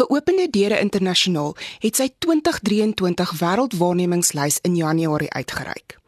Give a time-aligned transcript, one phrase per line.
[0.00, 1.50] Geopende Deure Internasionaal
[1.82, 5.98] het sy 2023 wêreldwaarnemingslys in Januarie uitgereik.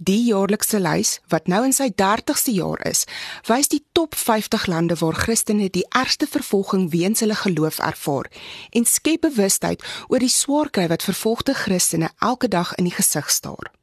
[0.00, 3.04] Die jaarlikse lys, wat nou in sy 30ste jaar is,
[3.44, 8.32] wys die top 50 lande waar Christene die ergste vervolging weens hulle geloof ervaar
[8.72, 13.28] en skep bewustheid oor die swaar kry wat vervolgde Christene elke dag in die gesig
[13.28, 13.74] staar.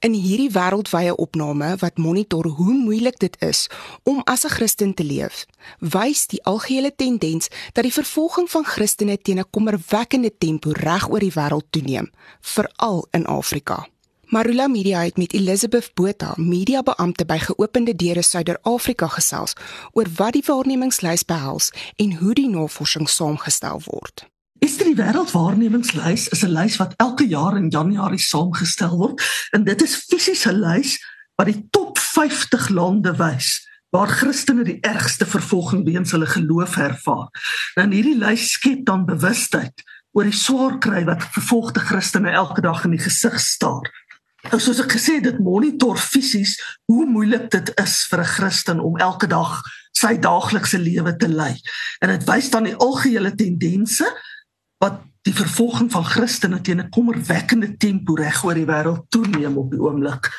[0.00, 3.66] In hierdie wêreldwye opname wat monitor hoe moeilik dit is
[4.08, 5.44] om as 'n Christen te leef,
[5.78, 11.18] wys die algehele tendens dat die vervolging van Christene teen 'n kommerwekkende tempo reg oor
[11.18, 12.10] die wêreld toeneem,
[12.40, 13.88] veral in Afrika.
[14.24, 19.52] Marula Media het met Elizabeth Botha, mediabeampte by Geopende Deure Suider-Afrika gesels
[19.92, 24.29] oor wat die waarnemingslys behels en hoe die navorsing saamgestel word.
[24.70, 29.82] Is die wêreldwaarnemingslys is 'n lys wat elke jaar in Januarie saamgestel word en dit
[29.82, 30.92] is fisies 'n lys
[31.34, 37.26] wat die top 50 lande wys waar Christene die ergste vervolging weens hulle geloof ervaar.
[37.74, 42.84] Nou hierdie lys skep dan bewustheid oor die swaar kry wat vervolgde Christene elke dag
[42.84, 43.90] in die gesig staar.
[44.52, 46.54] Nou soos ek gesê het, dit monitor fisies
[46.86, 51.56] hoe moeilik dit is vir 'n Christen om elke dag sy daaglikse lewe te lei.
[52.00, 54.06] En dit wys dan die algehele tendense
[54.80, 59.70] wat die vervolging van Christene teen 'n kommerwekkende tempo reg oor die wêreld toeneem op
[59.70, 60.30] die oomblik.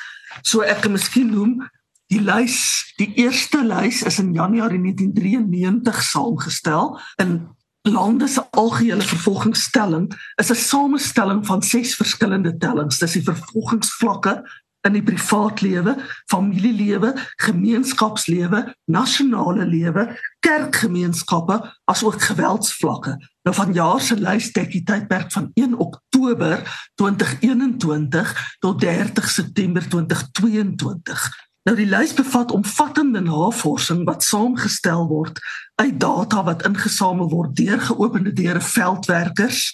[0.41, 1.69] So ek kan miskien noem
[2.07, 7.47] die lys, die eerste lys is in Januarie 1993 saamgestel in
[7.81, 12.99] lande se algehele vervolgingsstelling is 'n samestelling van ses verskillende tellings.
[12.99, 14.43] Dis die vervolgingsvlakke
[14.87, 15.95] in die privaat lewe,
[16.31, 17.13] familielewe,
[17.45, 20.07] gemeenskapslewe, nasionale lewe,
[20.39, 21.59] kerkgemeenskappe
[21.91, 23.17] asook geweldsvlakke.
[23.45, 26.65] Nou van jaar se lys dek die tydperk van 1 Oktober
[27.01, 31.29] 2021 tot 30 September 2022.
[31.69, 35.37] Nou die lys bevat omvattende navorsing wat saamgestel word
[35.81, 39.69] uit data wat ingesamel word deur geopende deure veldwerkers,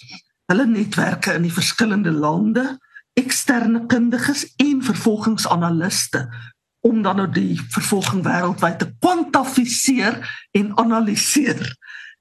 [0.52, 2.76] hulle netwerke in die verskillende lande
[3.18, 6.28] eksterne kundiges en vervolgingsanaliste
[6.80, 10.20] om dan nou die vervolging wêreldwyd te kwantifiseer
[10.54, 11.74] en analiseer.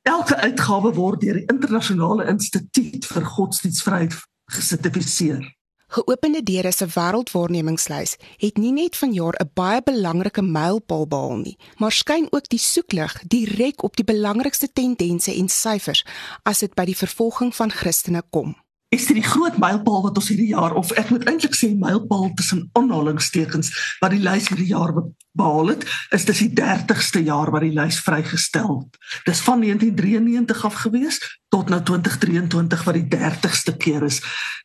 [0.07, 4.17] Elke uitgawe word deur die internasionale instituut vir godsdienstvryheid
[4.55, 5.45] gesertifiseer.
[5.87, 11.91] Geopende deure se wêreldwaarnemingslys het nie net vanjaar 'n baie belangrike mylpaal behaal nie, maar
[11.91, 16.05] skyn ook die soeklig direk op die belangrikste tendense en syfers
[16.43, 18.55] as dit by die vervolging van Christene kom.
[18.89, 22.29] Is dit die groot mylpaal wat ons hierdie jaar of ek moet eintlik sê mylpaal
[22.39, 24.93] tussen aanhalingstekens wat die lys hierdie jaar
[25.37, 25.83] behaal het,
[26.15, 28.97] is dis die 30ste jaar wat die lys vrygestel het.
[29.27, 31.19] Dis van 1993 af gewees
[31.51, 34.21] tot nou 2023 wat die 30ste keer is.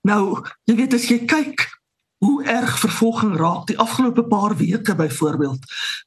[0.06, 0.39] Nou,
[0.71, 1.66] jy weet as jy kyk
[2.22, 5.65] hoe erg vervolging raak die afgelope paar weke byvoorbeeld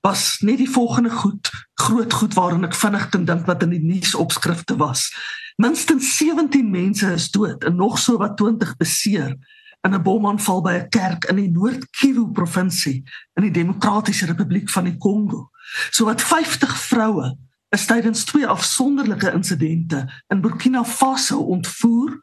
[0.08, 3.84] was net die volgende goed groot goed waaraan ek vinnig kan dink wat in die
[3.84, 5.09] nuusopskrifte was
[5.55, 9.38] Minstens 17 mense is dood en nog so wat 20 beseer
[9.81, 14.83] in 'n bomaanval by 'n kerk in die Noord-Kivu provinsie in die Demokratiese Republiek van
[14.83, 15.49] die Kongo.
[15.89, 17.38] So wat 50 vroue
[17.69, 22.22] is tydens twee afsonderlike insidente in Burkina Faso ontvoer.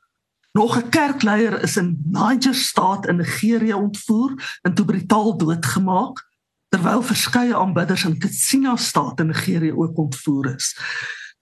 [0.53, 6.31] Nog 'n kerkleier is in Niger Staat in Nigerië ontvoer en toe brutaal doodgemaak
[6.69, 10.77] terwyl verskeie aanbidders in Katsina Staat in Nigerië ook ontvoer is.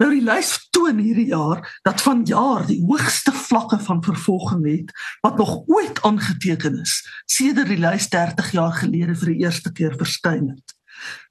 [0.00, 4.92] Nou die lys toon hierdie jaar dat van jaar die hoogste vlakke van vervolging het
[5.20, 6.94] wat nog ooit aangeteken is
[7.28, 10.72] sedert die lys 30 jaar gelede vir die eerste keer verskyn het.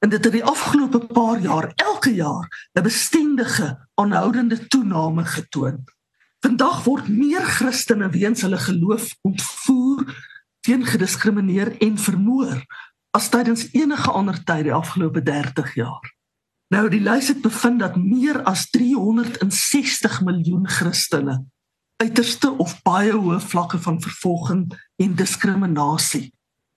[0.05, 2.45] En dit het die afgelope paar jaar elke jaar
[2.77, 5.83] 'n bestendige aanhoudende toename getoon.
[6.45, 10.05] Vandag word meer Christene weens hulle geloof ontvoer,
[10.61, 12.65] teengediskrimineer en vermoor
[13.11, 16.18] as tydens enige ander tyd die afgelope 30 jaar.
[16.69, 21.39] Nou die lys het bevind dat meer as 360 miljoen Christene
[21.99, 24.67] uiterste of baie hoë vlakke van vervolging
[25.01, 26.29] en diskriminasie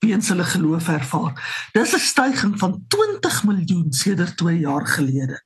[0.03, 1.37] weens hulle geloof ervaar.
[1.73, 5.39] Dis 'n stygings van 20 miljoen sedert 2 jaar gelede.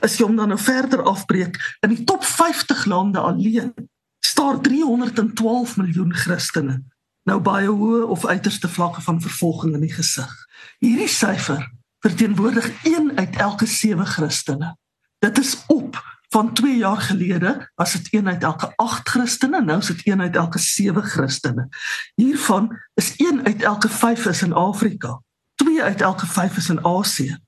[0.00, 3.74] As jy hom dan nou verder afbreek, in die top 50 lande alleen
[4.20, 6.84] staar 312 miljoen Christene
[7.24, 10.30] nou baie hoë of uiterste vlakke van vervolging in die gesig.
[10.78, 11.66] Hierdie syfer
[12.00, 14.76] verteenwoordig een uit elke sewe Christene.
[15.18, 19.78] Dit is op van 2 jaar gelede was dit een uit elke 8 Christene, nou
[19.78, 21.68] is dit een uit elke 7 Christene.
[22.14, 25.22] Hiervan is een uit elke 5 is in Afrika,
[25.54, 27.38] twee uit elke 5 is in Asië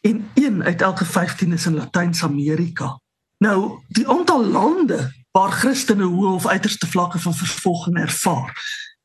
[0.00, 3.00] en een uit elke 15 is in Latyns-Amerika.
[3.38, 8.52] Nou, die aantal lande waar Christene hoë of uiterste vlakke van vervolging ervaar,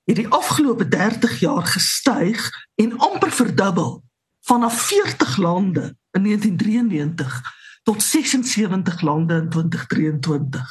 [0.03, 4.03] het die afgelope 30 jaar gestyg en amper verdubbel
[4.49, 7.41] vanaf 40 lande in 1993
[7.83, 10.65] tot 76 lande in 2023.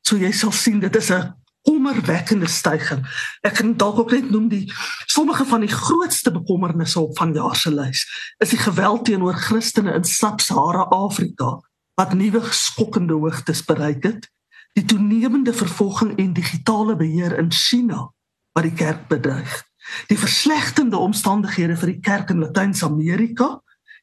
[0.00, 1.32] So jy sal sien dit is 'n
[1.62, 3.08] kommerwekkende stygings.
[3.40, 4.72] Ek kan dalk ook net noem die
[5.06, 8.04] sommige van die grootste bekommernisse op vanjaar se lys
[8.38, 11.60] is die geweld teenoor Christene in Sub-Sahara Afrika
[11.94, 14.30] wat nuwe skokkende hoogtes bereik het,
[14.72, 18.10] die toenemende vervolging en digitale beheer in China
[18.52, 19.62] wat die kerk bedreig,
[20.10, 23.60] die verslegtende omstandighede vir die kerk in Latyn-Amerika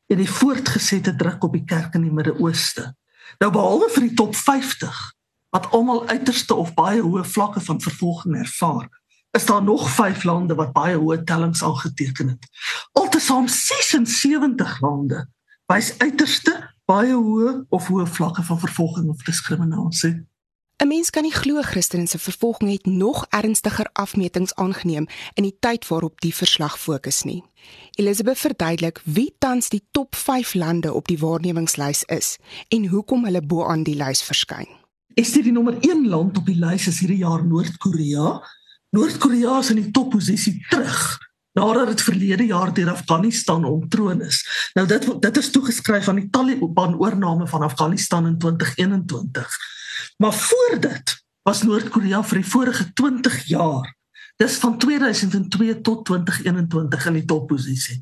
[0.10, 2.90] en die voortgesette druk op die kerk in die Midde-Ooste.
[3.40, 5.02] Nou behalwe vir die top 50
[5.54, 8.90] wat almal uiterste of baie hoë vlakke van vervolging ervaar.
[9.38, 12.50] Is daar nog 5 lande wat baie hoë tellings aangeteken het?
[12.98, 15.28] Altesaam 76 lande
[15.70, 16.56] wys uiterste
[16.90, 20.16] baie hoë of hoë vlakke van vervolging of diskriminasie.
[20.80, 25.56] 'n Mens kan nie glo Christene se vervolging het nog ernstiger afmetings aangeneem in die
[25.60, 27.44] tyd waarop die verslag fokus nie.
[27.92, 32.38] Elizabeth verduidelik wie tans die top 5 lande op die waarnemingslys is
[32.68, 34.68] en hoekom hulle bo aan die lys verskyn.
[35.14, 38.40] Is dit die nommer 1 land op die lys is hierdie jaar Noord-Korea?
[38.90, 41.18] Noord-Korea is in die topposisie terug
[41.60, 44.46] nadat dit verlede jaar deur Afghanistan ontroon is.
[44.74, 49.60] Nou dit dit is toegeskryf aan die Taliban oorneem van Afghanistan in 2021.
[50.18, 53.88] Maar voor dit was Noord-Korea vir die vorige 20 jaar
[54.40, 57.98] dis van 2002 tot 2021 in die topposisie.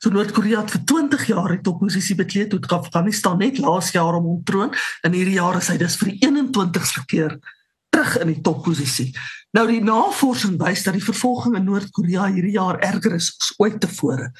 [0.00, 4.30] So Noord-Korea het vir 20 jaar die topposisie bekleed tot Afghanistan net laas jaar om
[4.38, 4.72] ontroon
[5.02, 7.36] en hierdie jaar is hy dus vir die 21ste keer
[7.92, 9.10] terug in die topposisie.
[9.52, 13.76] Nou die navorsing wys dat die vervolging in Noord-Korea hierdie jaar erger is as ooit
[13.84, 14.30] tevore.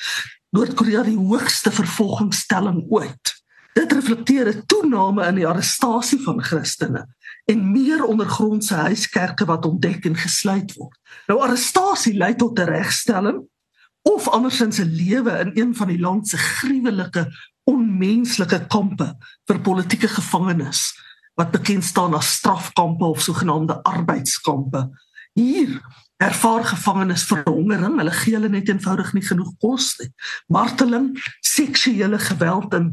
[0.56, 3.36] Noord-Korea die hoogste vervolgingstelling ooit.
[3.72, 7.06] Dit reflekteer 'n toename in die arrestasie van Christene
[7.44, 10.98] en meer ondergrondse huiskerke wat ontdek en gesluit word.
[11.26, 13.42] Nou arrestasie lei tot 'n regstelling
[14.02, 17.26] of andersins 'n lewe in een van die land se gruwelike
[17.64, 19.14] onmenslike kampe
[19.46, 20.92] vir politieke gevangenes
[21.34, 24.90] wat bekend staan as strafkampe of sogenaamde arbeidskampe.
[25.32, 25.80] Hier
[26.16, 30.10] ervaar gevangenes verhongering, hulle gee hulle net eenvoudig nie genoeg kos nie.
[30.46, 32.92] Marteling, seksuele geweld en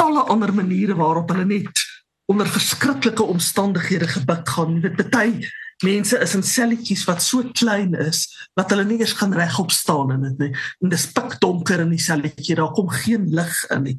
[0.00, 1.84] talle ander maniere waarop hulle net
[2.30, 4.78] onder verskriklike omstandighede gebuk gaan.
[4.78, 5.50] Jy weet baie
[5.84, 8.26] mense is in selletjies wat so klein is
[8.58, 10.50] dat hulle nie eens kan regop staan in dit nie.
[10.84, 13.96] En dis pikdonker in die selletjie, daar kom geen lig in nie.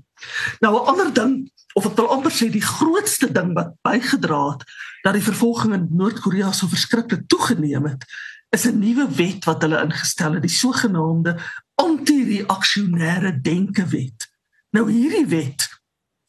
[0.61, 1.33] Nou 'n ander ding
[1.73, 4.63] of ek wil amper sê die grootste ding wat bygedra het
[5.03, 8.05] dat die vervolging in Noord-Korea so verskriklik toegeneem het,
[8.49, 11.37] is 'n nuwe wet wat hulle ingestel het, die sogenaamde
[11.75, 14.29] anti-reaksionêre denke wet.
[14.71, 15.80] Nou hierdie wet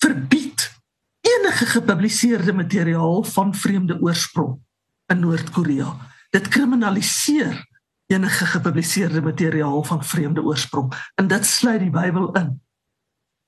[0.02, 0.70] verbied
[1.22, 4.58] enige gepubliseerde materiaal van vreemde oorsprong
[5.06, 5.94] in Noord-Korea.
[6.30, 7.66] Dit kriminaliseer
[8.06, 12.58] enige gepubliseerde materiaal van vreemde oorsprong en dit sluit die Bybel in.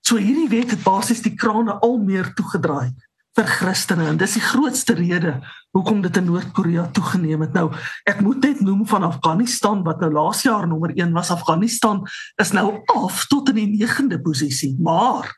[0.05, 2.93] So hierdie wet het basies die krane al meer toegedraai
[3.35, 5.33] vir Christene en dis die grootste rede
[5.75, 7.57] hoekom dit in Noord-Korea toegeneem het.
[7.57, 7.73] Nou,
[8.07, 11.33] ek moet net noem van Afghanistan wat nou laas jaar nommer 1 was.
[11.35, 12.05] Afghanistan
[12.43, 15.33] is nou af tot in die 9de posisie, maar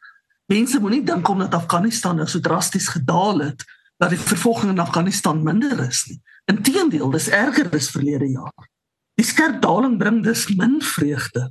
[0.46, 3.64] mense moenie dink omdat Afghanistan nou so drasties gedaal het
[3.96, 6.20] dat die vervolging in Afghanistan minder is nie.
[6.44, 8.68] Inteendeel, dis erger as verlede jaar.
[9.16, 11.50] Die skerp daling bring dus min vreugde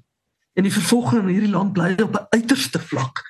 [0.55, 3.23] en die vervolging in hierdie land bly op 'n uiterste vlak.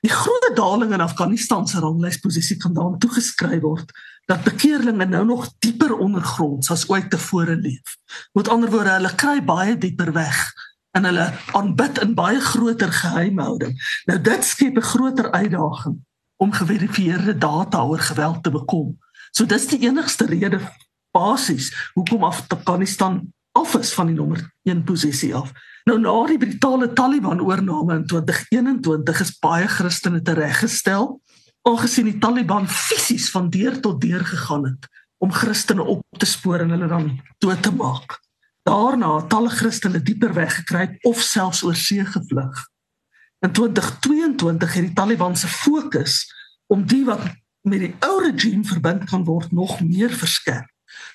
[0.00, 3.92] Die groot daling in Afghanistan se ranglysposisie kan daaraan toegeskryf word
[4.26, 7.96] dat bekeerlinge nou nog dieper ondergronds as ooit tevore leef.
[8.32, 10.52] Met ander woorde, hulle kry baie dieper weg
[10.96, 13.74] en hulle aanbid in baie groter geheimhouding.
[14.10, 15.98] Nou dit skep 'n groter uitdaging
[16.36, 18.98] om geverifieerde data oor geweld te bekom.
[19.30, 20.60] So dis die enigste rede
[21.10, 25.52] basies hoekom Afghanistan af is van die nommer 1 posisie af.
[25.84, 31.20] Nou na die brutale Taliban oorneem in 2021 is baie Christene tereggestel
[31.68, 34.88] aangesien die Taliban fisies van deur tot deur gegaan het
[35.20, 38.16] om Christene op te spoor en hulle dan dood te maak.
[38.70, 42.58] Daarna talle Christene dieper weggekruip of selfs oor see gevlug.
[43.42, 46.20] In 2022 het die Taliban se fokus
[46.70, 47.24] om die wat
[47.66, 50.68] met die ou regime verbind kan word nog meer verskerp.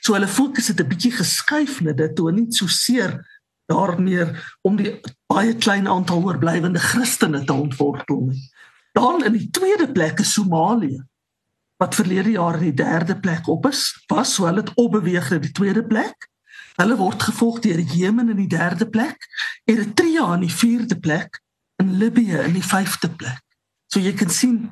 [0.03, 3.23] So hulle fokus het 'n bietjie geskuif na dit toe nie so seer
[3.71, 4.27] daarmee
[4.61, 4.99] om die
[5.31, 8.51] baie klein aantal oorblywende Christene te ontwortel nie.
[8.91, 11.03] Dan in die tweede plek is Somalië
[11.77, 15.51] wat verlede jaar die derde plek op is, was so hulle het opbeweeg na die
[15.51, 16.29] tweede plek.
[16.75, 19.27] Hulle word gevolg deur Jemen in die derde plek,
[19.63, 21.39] Eritrea in die vierde plek
[21.79, 23.41] in Libië in die 5de plek.
[23.87, 24.71] So jy kan sien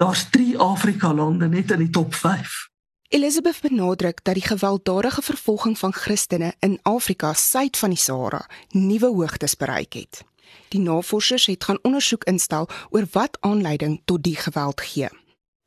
[0.00, 2.70] daar's 3 Afrika lande net in die top 5.
[3.12, 9.06] Elizabeth benadruk dat die gewelddadige vervolging van Christene in Afrika suid van die Sahara nuwe
[9.06, 10.22] hoogtes bereik het.
[10.68, 15.08] Die navorsers het gaan ondersoek instel oor wat aanleiding tot die geweld gee.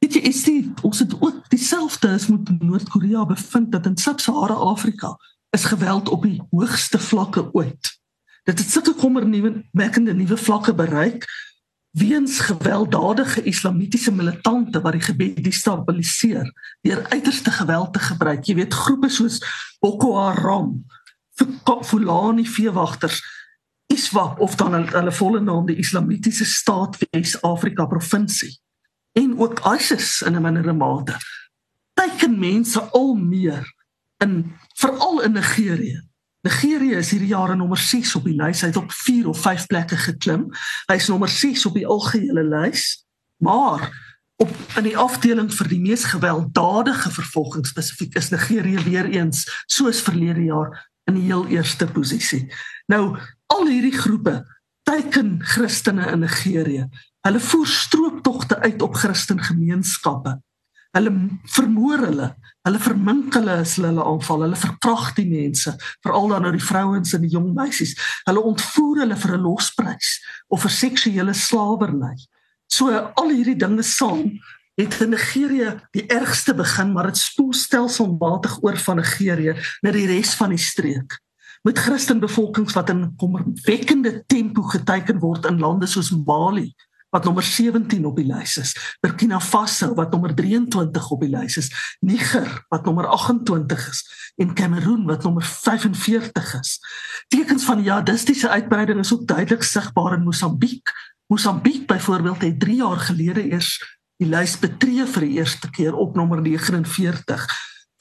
[0.01, 4.53] Weet jy, is die ons het ook dieselfde as met Noord-Korea bevind dat in Sub-Sahara
[4.53, 5.13] Afrika
[5.55, 7.91] is geweld op die hoogste vlakke ooit.
[8.43, 11.25] Dit het sulke kommerwekkende nuwe vlakke bereik
[11.95, 16.49] weens gewelddadige islamitiese militante wat die gebied destabiliseer
[16.83, 18.43] deur uiterste geweld te gebruik.
[18.43, 19.39] Jy weet groepe soos
[19.79, 20.83] Boko Haram,
[21.87, 23.21] Fulani veewagters,
[23.87, 28.51] ISWAP of dan hulle volle naam die Islamitiese Staat Wes-Afrika provinsie
[29.15, 31.15] en ook ISIS in 'n mindere mate.
[31.93, 33.63] Teiken mense al meer
[34.17, 36.03] in veral in Nigerië
[36.45, 38.61] Nigerië is hierdie jaar nommer 6 op die lys.
[38.61, 40.43] Hy het op 4 of 5 plekke geklim.
[40.85, 42.83] Hy is nommer 6 op die algehele lys.
[43.41, 43.87] Maar
[44.37, 50.03] op in die afdeling vir die mees gewelddadige vervolging spesifiek is Nigerië weer eens soos
[50.05, 50.77] verlede jaar
[51.09, 52.43] in die heel eerste posisie.
[52.91, 53.15] Nou
[53.55, 54.43] al hierdie groepe
[54.85, 56.85] teiken Christene in Nigerië.
[57.25, 60.37] Hulle voer strooptogte uit op Christen gemeenskappe.
[60.95, 61.11] Hulle
[61.51, 62.27] vermoor hulle.
[62.65, 64.45] Hulle vermink hulle as hulle aanval.
[64.47, 65.75] Hulle verkragt die mense,
[66.05, 67.95] veral dan nou die vrouens en die jong meisies.
[68.29, 72.15] Hulle ontvoer hulle vir 'n losprys of vir seksuele slawerny.
[72.67, 74.39] So al hierdie dinge saam
[74.75, 80.07] het in Nigerië die ergste begin, maar dit spoel stelselmatig oor van Nigerië na die
[80.07, 81.19] res van die streek.
[81.63, 86.75] Met Christen bevolkings wat in kommerwekkende tempo geteken word in lande soos Mali,
[87.15, 91.55] wat nommer 17 op die lys is, Burkina Faso wat nommer 23 op die lys
[91.61, 91.71] is,
[92.03, 94.03] Niger wat nommer 28 is
[94.43, 96.73] en Kameroen wat nommer 45 is.
[97.31, 100.91] Tekens van jihadistiese uitbreiding is ook duidelik sigbaar in Mosambiek.
[101.31, 103.77] Mosambiek byvoorbeeld het 3 jaar gelede eers
[104.19, 107.47] die lys betree vir die eerste keer op nommer 49.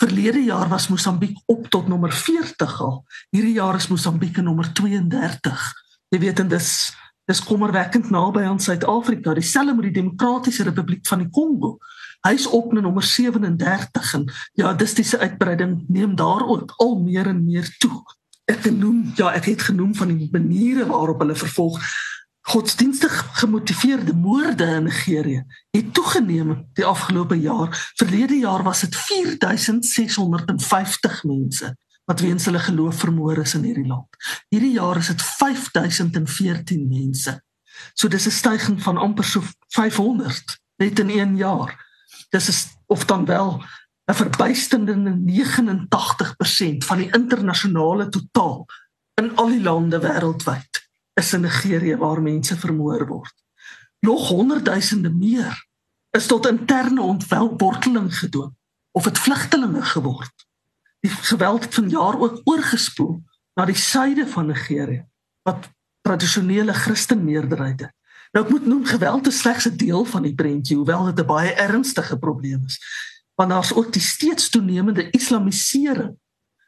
[0.03, 3.01] Verlede jaar was Mosambiek op tot nommer 40 al.
[3.31, 5.65] Hierdie jaar is Mosambiek nommer 32.
[6.11, 6.71] Jy weet en dis
[7.25, 11.79] Dis kommerwekkend naby aan Suid-Afrika, dieselfde met die Demokratiese Republiek van die Kongo.
[12.25, 17.27] Hy's op na nommer 37 en ja, dis dis uitbreiding neem daar ook al meer
[17.27, 18.03] en meer toe.
[18.45, 21.81] Ek genoem ja, ek het genoem van die maniere waarop hulle vervolg
[22.45, 27.73] godsdienstig gemotiveerde moorde in Nigerië het toegeneem die afgelope jaar.
[27.97, 34.17] Verlede jaar was dit 4650 mense wat weens hulle geloof vermoor is in hierdie land.
[34.49, 37.43] Hierdie jaar is dit 5014 mense.
[37.95, 41.75] So dis 'n stygings van amper so 500 net in 1 jaar.
[42.31, 43.63] Dis is of dan wel
[44.07, 48.67] 'n verbuisterende 89% van die internasionale totaal
[49.15, 50.83] in al die lande wêreldwyd
[51.15, 53.35] is in Nigerië waar mense vermoor word.
[54.01, 55.67] Nog honderdduisende meer
[56.11, 58.57] is tot interne ontworteling gedoen
[58.91, 60.44] of het vlugtelinge geword
[61.05, 63.21] die geweld van jaar ook oorgespoel
[63.55, 65.05] na die suide van Nigerië
[65.45, 65.69] wat
[66.01, 67.93] tradisionele Christen meerderheid het.
[68.33, 71.27] Nou ek moet noem geweld is slegs 'n deel van die prentjie hoewel dit 'n
[71.27, 72.81] baie ernstige probleem is.
[73.35, 76.17] Want daar's ook die steeds toenemende islamisering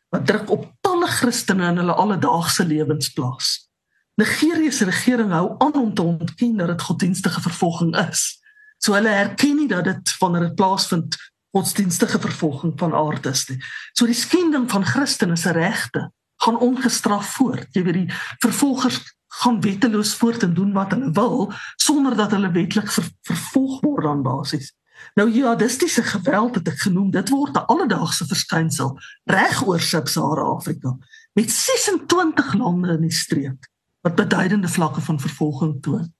[0.09, 3.71] wat druk op talle Christene in hulle alledaagse lewens plaas.
[4.14, 8.40] Nigerië se regering hou aan om te ontken dat dit godsdienstige vervolging is.
[8.78, 11.16] So hulle erken nie dat dit wanneer dit plaasvind
[11.57, 13.59] godsdienstige vervolging van aard is nie.
[13.97, 16.11] So die skending van Christene se regte
[16.45, 17.69] gaan ongestraf voort.
[17.73, 18.09] Jy weet die
[18.45, 19.01] vervolgers
[19.41, 24.09] gaan wetteloos voort en doen wat hulle wil sonder dat hulle wetlik ver, vervolg word
[24.09, 24.73] aan basis.
[25.17, 30.97] Nou jihadistiese geweld het ek genoem, dit word 'n alledaagse verskynsel reg oor Sub-Sahara Afrika
[31.33, 33.69] met 26 lande in die streek
[34.01, 36.13] wat beduidende vlakke van vervolging toon.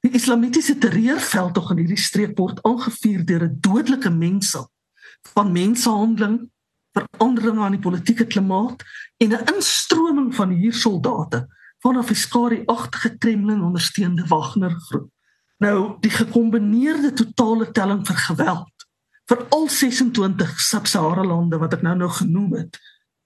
[0.00, 4.70] Die islamitiese terreurveld tog in hierdie streek word aangevuur deur 'n dodelike mengsel
[5.32, 6.50] van mensenhandeling,
[6.92, 8.84] verandering aan die politieke klimaat
[9.16, 11.46] en 'n instroming van hier soldate
[11.78, 15.10] vanaf die skare-agtige Kremlin ondersteunde Wagner groep.
[15.58, 18.72] Nou die gekombineerde totale telling vir geweld
[19.30, 22.78] vir al 26 Sub-Sahara lande wat ek nou nou genoem het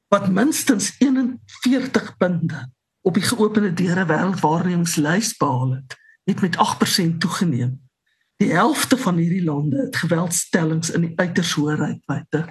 [0.09, 2.71] wat minstens 41 punte
[3.02, 5.97] op die geopende deure wêreldwaarnemingslys behaal het,
[6.28, 7.88] het met 8% toegeneem.
[8.38, 12.45] Die helfte van hierdie lande het geweldstellings in die uiters hoë rykwyte.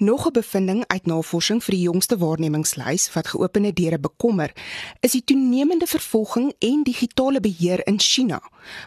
[0.00, 4.52] Nog 'n bevinding uit navorsing vir die jongste waarnemingslys wat geopende deure bekommer,
[5.00, 8.40] is die toenemende vervolging en digitale beheer in China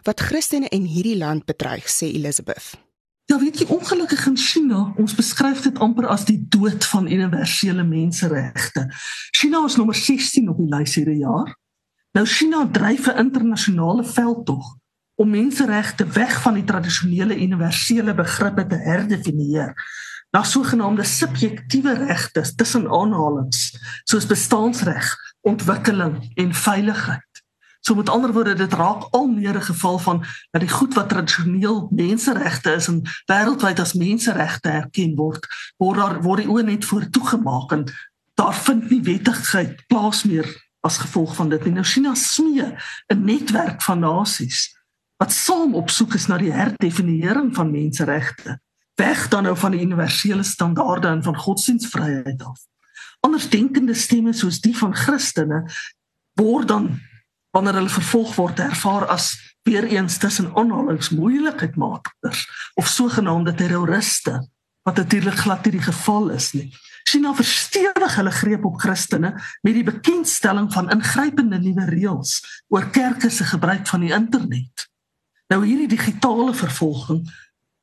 [0.03, 2.73] wat Christene in hierdie land bedreig, sê Elizabeth.
[3.25, 7.83] Ja, weet jy ongelukkig in China, ons beskryf dit amper as die dood van universele
[7.83, 8.87] menseregte.
[9.31, 11.57] China is nommer 16 op die lys hierdie jaar.
[12.11, 14.77] Nou China dryf 'n internasionale veldtog
[15.17, 19.73] om menseregte weg van die tradisionele universele begrippe te herdefinieer
[20.35, 23.71] na sogenaamde subjektiewe regte tussen aanhalings
[24.03, 25.07] soos bestaansreg,
[25.41, 27.41] ontwikkeling en veiligheid.
[27.81, 31.09] So met ander woorde, dit raak al meer 'n geval van dat die goed wat
[31.09, 35.47] tradisioneel menseregte is en wêreldwyd as menseregte erken word,
[35.77, 37.85] word daar word die oë net voor toegemaak en
[38.33, 40.45] daar vind nie wettigheid plaas meer
[40.81, 41.65] as gevolg van dit.
[41.65, 42.75] En nou China smee
[43.07, 44.77] 'n netwerk van nasies
[45.17, 48.59] wat saam op soek is na die herdefinieering van menseregte,
[48.97, 52.61] weg dan nou van die universele standaarde en van godsdienstvryheid af.
[53.25, 55.65] Andersdenkende stemme soos die van Christene
[56.37, 56.89] word dan
[57.55, 59.31] wanneer hulle vervolg word ervaar as
[59.67, 62.43] weer eens tussen onhalings moeilikheidmakers
[62.75, 64.37] of sogenaamde terroriste
[64.87, 66.69] wat natuurlik glad nie die geval is nie.
[67.07, 69.33] China verstewig hulle greep op Christene
[69.63, 72.37] met die bekendstelling van ingrypende nuwe reëls
[72.71, 74.87] oor kerke se gebruik van die internet.
[75.47, 77.23] Nou hierdie digitale vervolging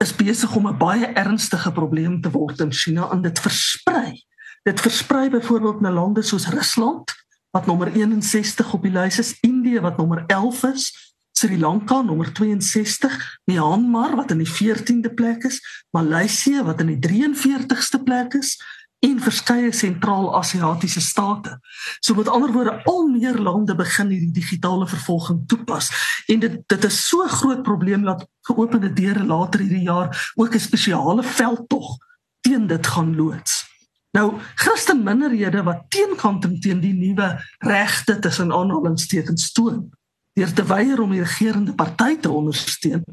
[0.03, 4.23] is besig om 'n baie ernstige probleem te word in China en dit versprei.
[4.63, 7.15] Dit versprei byvoorbeeld na lande soos Rusland
[7.51, 12.33] wat nommer 61 op die lys is, Indië wat nommer 11 is, Sri Lanka nommer
[12.33, 18.59] 62, Myanmar wat in die 14de plek is, Maleisië wat in die 43ste plek is
[19.05, 21.59] en verskeie sentraal-Asiatiese state.
[22.01, 25.91] So met ander woorde, al meer lande begin hierdie digitale vervolging toepas
[26.33, 30.67] en dit dit is so groot probleem dat geopende deure later hierdie jaar ook 'n
[30.69, 31.97] spesiale veldtog
[32.41, 33.65] teen dit gaan loods.
[34.13, 39.91] Nou, Christen minderhede wat teenkanting teen die nuwe regte tussen aanhalingstekens toon,
[40.33, 43.05] deur te weier om die regerende party te ondersteun,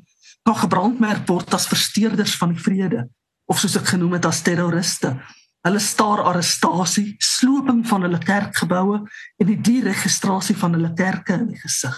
[0.44, 3.10] kan gebrandmerk word as versteurders van vrede
[3.46, 5.18] of soos ek genoem het as terroriste
[5.62, 9.02] Hulle staar arrestasie, sloping van hulle kerkgeboue
[9.38, 11.98] en die deregistrasie van hulle kerke in die gesig.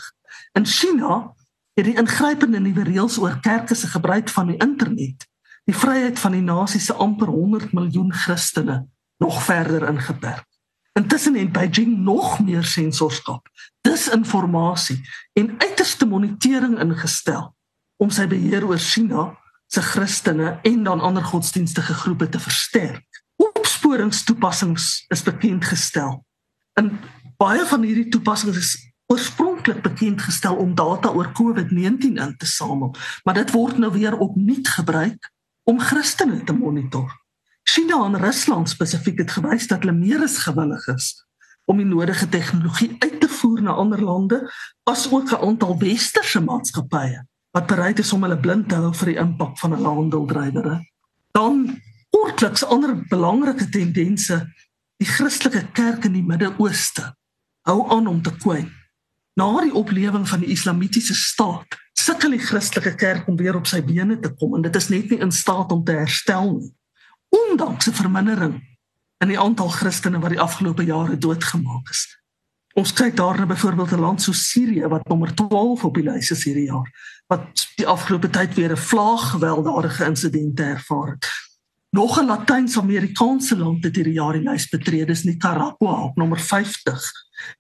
[0.58, 1.34] In China
[1.77, 5.27] het die ingrypende nuwe reëls oor kerke se gebruik van die internet
[5.70, 8.84] die vryheid van die nasie se amper 100 miljoen Christene
[9.24, 10.48] nog verder ingeperk.
[10.93, 13.48] Intussen het Beijing nog meer sensorskap,
[13.82, 15.00] disinformasie
[15.34, 17.53] en uiterste monitering ingestel
[17.98, 19.32] om sy beheer oor China
[19.72, 23.12] se Christene en dan ander godsdienstige groepe te versterk
[23.84, 26.24] opsporingstoepassings is bekend gestel.
[26.80, 26.94] In
[27.38, 28.72] baie van hierdie toepassings is
[29.12, 34.16] oorspronklik bekend gestel om data oor COVID-19 in te samel, maar dit word nou weer
[34.18, 35.29] opnuut gebruik
[35.68, 37.12] om Christene te monitor.
[37.64, 41.12] China en Rusland spesifiek het gewys dat hulle meer as gewillig is
[41.68, 44.40] om die nodige tegnologie uit te voer na ander lande,
[44.84, 49.05] as ook 'n aantal westerse maatskappye wat bereid is om hulle blind te hou vir
[49.05, 50.79] die impak van hulle handeldrywery.
[51.31, 51.81] Dan
[52.24, 54.38] kortliks ander belangrike tendense
[55.01, 57.09] die Christelike kerk in die Midde-Ooste
[57.68, 58.70] hou aan om te kwyn.
[59.40, 63.81] Na die oplewing van die Islamitiese staat sukkel die Christelike kerk om weer op sy
[63.83, 66.72] bene te kom en dit is net nie in staat om te herstel nie.
[67.33, 68.55] Ondanks 'n vermindering
[69.20, 72.07] in die aantal Christene wat die afgelope jare doodgemaak is.
[72.75, 76.44] Ons kyk daarna byvoorbeeld 'n land soos Sirië wat nommer 12 op die lys is
[76.44, 76.88] hierdie jaar
[77.27, 81.52] wat die afgelope tyd weer 'n vlaag gewelddadige insidente ervaar het.
[81.94, 87.12] Nog 'n Latyns-Amerikaanse land het hierdie jaar die lys betree, dis Nicaragua op nommer 50.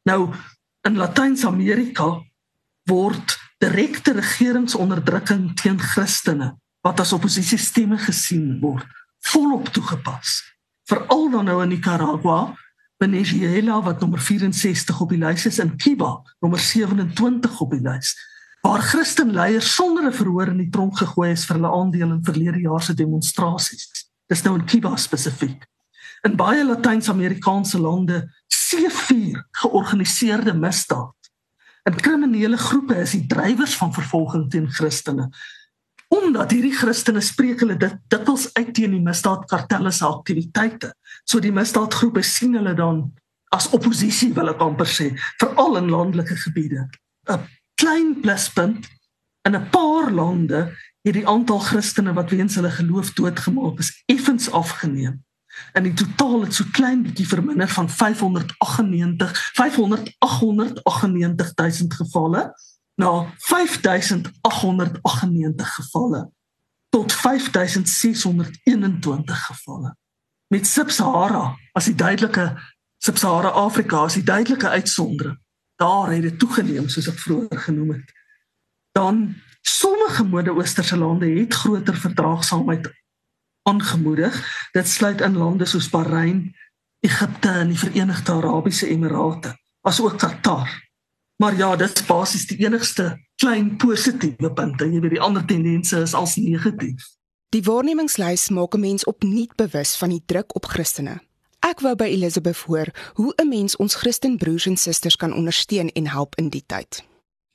[0.03, 0.33] Nou
[0.81, 2.23] in Latyns-Amerika
[2.89, 8.85] word direkte regeringsonderdrukking teen Christene wat as oppositiestemme gesien word,
[9.19, 10.41] volop toegepas.
[10.89, 12.55] Veral dan nou in Nicaragua,
[12.97, 18.15] Venezuela wat nommer 64 op die lys is en Cuba nommer 27 op die lys
[18.63, 22.59] waar Christenleiers sonder 'n verhoor in die tronk gegooi is vir hulle aandeel in verlede
[22.59, 24.12] jaar se demonstrasies.
[24.33, 25.67] Dis nou in Cuba spesifiek.
[26.25, 31.29] In baie Latyns-Amerikaanse lande seefuur georganiseerde misdaad.
[31.83, 35.27] En kriminele groepe is die drywers van vervolging teen Christene.
[36.07, 40.93] Omdat hierdie Christene spreek hulle dit dikwels uit teen die misdaadkartelle se aktiwiteite.
[41.29, 43.03] So die misdaadgroepe sien hulle dan
[43.53, 45.11] as oppositie wil ek amper sê,
[45.43, 46.87] veral in landelike gebiede.
[47.29, 47.45] 'n
[47.77, 48.87] Klein pluspunt
[49.45, 50.71] in 'n paar lande
[51.03, 55.25] het die aantal Christene wat weens hulle geloof doodgemaak is effens afgeneem.
[55.73, 62.53] En die totaal het so klein bietjie verminder van 598 588000 gevalle
[62.95, 66.31] na 5898 gevalle
[66.89, 69.95] tot 5621 gevalle.
[70.47, 72.61] Met Sub-Sahara as die duidelike
[72.97, 75.41] Sub-Sahara Afrika as die duidelike uitsondering.
[75.75, 78.22] Daar het dit toegeneem soos ek vroeër genoem het.
[78.93, 82.91] Dan Sommige Midde-Oosterse lande het groter verdraagsaamheid
[83.61, 84.67] aangemoedig.
[84.71, 86.55] Dit sluit in lande soos Bahrein,
[86.99, 90.67] Egipte en die Verenigde Arabiese Emirate, asook Qatar.
[91.35, 94.85] Maar ja, dit is basies die enigste klein positiewe punte.
[94.91, 97.07] Jy weet die ander tendense is als negatief.
[97.55, 101.21] Die waarnemingslys maak 'n mens opnuut bewus van die druk op Christene.
[101.59, 106.07] Ek wou by Elisabeth hoor hoe 'n mens ons Christenbroers en susters kan ondersteun en
[106.07, 107.03] help in die tyd.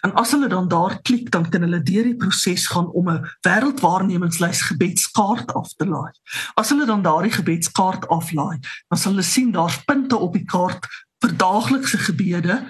[0.00, 3.24] En as hulle dan daar klik, dan kan hulle deur die proses gaan om 'n
[3.48, 6.12] wêreldwaarnemingslys gebedskaart af te laai.
[6.54, 8.58] As hulle dan daardie gebedskaart aflaai,
[8.88, 10.86] dan sal hulle sien daar's punte op die kaart
[11.20, 12.60] vir daaglikse gebede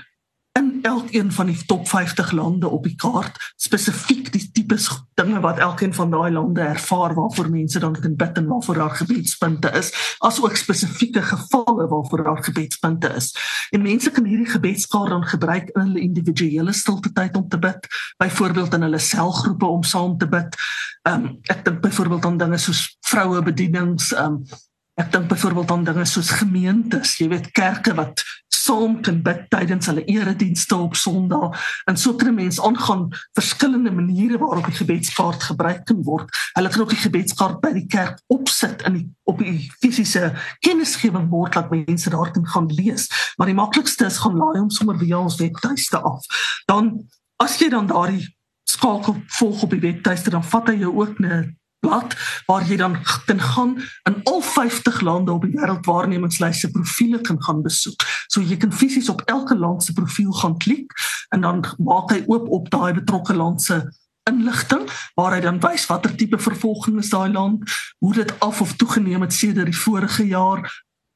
[0.57, 5.59] in elkeen van die top 50 lande op die kaart spesifiek die tipes dinge wat
[5.59, 9.93] elkeen van daai lande ervaar waarvoor mense dan kan bid en waarvoor daar gebedspunte is
[10.19, 13.35] asook spesifieke gevalle waarvoor daar gebedspunte is.
[13.71, 17.89] En mense kan hierdie gebedskaart dan gebruik in hulle individuele stilte tyd om te bid,
[18.17, 20.57] byvoorbeeld in hulle selgroepe om saam te bid.
[21.03, 24.65] Ehm um, ek dink byvoorbeeld aan dinge soos vroue bedienings, ehm um,
[24.97, 28.23] Ek dink byvoorbeeld aan dinge soos gemeentes, jy weet kerke wat
[28.67, 31.59] saam kan bid tydens hulle eredienste op Sondag
[31.91, 33.03] en so kan mense aangaan
[33.37, 36.33] verskillende maniere waarop die gebedskaart gebruik kan word.
[36.57, 40.33] Hulle kan ook die gebedskaart by die kerk opsit in die op die fisiese
[40.65, 43.11] kennisgewing bord dat mense daar kan gaan lees.
[43.37, 46.25] Maar die maklikste is gaan laai hom sommer via ons webtuiste af.
[46.71, 46.95] Dan
[47.43, 48.25] as jy dan daardie
[48.67, 52.97] skakel volg op die webtuiste dan vat hy jou ook 'n blad waar jy dan
[53.27, 53.77] kan gaan
[54.09, 58.03] in al 50 lande op die wêreldwaarnemingslys se profile kan gaan besoek.
[58.27, 60.93] So jy kan fisies op elke land se profiel gaan klik
[61.29, 63.83] en dan maak hy oop op daai betrokke land se
[64.31, 68.75] inligting waar hy dan wys watter tipe vervolging is daai land, hoe dit af of
[68.77, 70.65] toegeneem het sedert die vorige jaar,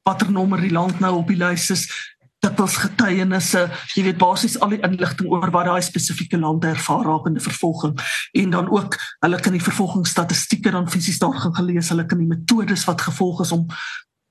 [0.07, 1.87] watter nommer die land nou op die lys is
[2.41, 7.05] dit was getuienisse, jy weet basies al die inligting oor wat daai spesifieke lande ervaar
[7.05, 7.99] rakende vervolging.
[8.33, 12.31] En dan ook hulle kan die vervolgingsstatistieke dan fisies daar gaan gelees, hulle kan die
[12.31, 13.67] metodes wat gevolg is om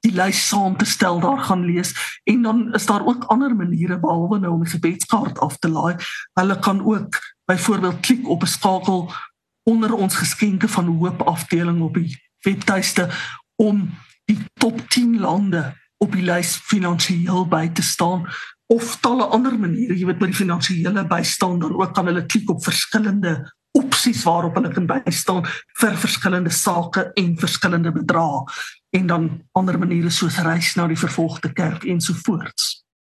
[0.05, 1.93] die lys saam te stel daar gaan lees.
[2.23, 5.95] En dan is daar ook ander maniere behalwe nou om die gebedskaart af te laai.
[6.39, 9.11] Hulle kan ook byvoorbeeld klik op 'n skakel
[9.63, 13.09] onder ons geskenke van hoop afdeling op die webtuiste
[13.55, 13.89] om
[14.25, 18.25] die top 10 lande op die lys finansiëel by te staan
[18.69, 22.49] of talle ander maniere jy weet met die finansiële bystaan dan ook kan hulle klik
[22.53, 23.37] op verskillende
[23.77, 25.45] opsies waarop hulle kan bystaan
[25.81, 28.43] vir verskillende sake en verskillende bedrae
[28.97, 32.78] en dan ander maniere soos reis na die vervolgde kerk ensovoorts